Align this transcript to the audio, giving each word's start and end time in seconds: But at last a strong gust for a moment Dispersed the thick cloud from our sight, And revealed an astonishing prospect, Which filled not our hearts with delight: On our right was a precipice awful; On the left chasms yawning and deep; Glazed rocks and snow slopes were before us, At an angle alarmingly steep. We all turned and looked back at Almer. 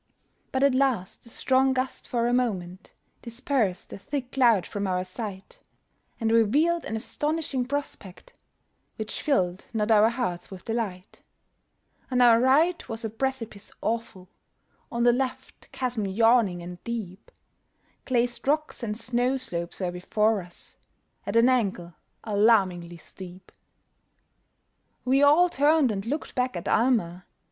But 0.51 0.63
at 0.63 0.73
last 0.73 1.27
a 1.27 1.29
strong 1.29 1.73
gust 1.73 2.07
for 2.07 2.25
a 2.27 2.33
moment 2.33 2.91
Dispersed 3.21 3.91
the 3.91 3.99
thick 3.99 4.31
cloud 4.31 4.65
from 4.65 4.87
our 4.87 5.03
sight, 5.03 5.59
And 6.19 6.31
revealed 6.31 6.85
an 6.85 6.95
astonishing 6.95 7.65
prospect, 7.67 8.33
Which 8.95 9.21
filled 9.21 9.67
not 9.75 9.91
our 9.91 10.09
hearts 10.09 10.49
with 10.49 10.65
delight: 10.65 11.21
On 12.09 12.19
our 12.19 12.39
right 12.39 12.89
was 12.89 13.05
a 13.05 13.11
precipice 13.11 13.71
awful; 13.79 14.27
On 14.91 15.03
the 15.03 15.13
left 15.13 15.71
chasms 15.71 16.17
yawning 16.17 16.63
and 16.63 16.83
deep; 16.83 17.29
Glazed 18.05 18.47
rocks 18.47 18.81
and 18.81 18.97
snow 18.97 19.37
slopes 19.37 19.79
were 19.81 19.91
before 19.91 20.41
us, 20.41 20.77
At 21.27 21.35
an 21.35 21.47
angle 21.47 21.93
alarmingly 22.23 22.97
steep. 22.97 23.51
We 25.05 25.21
all 25.21 25.47
turned 25.47 25.91
and 25.91 26.03
looked 26.07 26.33
back 26.33 26.57
at 26.57 26.67
Almer. 26.67 27.27